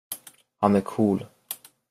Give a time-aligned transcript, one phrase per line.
[0.57, 1.25] Han är cool.